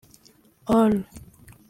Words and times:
Ol 0.75 0.97